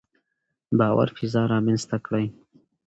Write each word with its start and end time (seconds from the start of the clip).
باور 0.77 1.07
فضا 1.17 1.41
رامنځته 1.53 1.97
کړئ. 2.05 2.27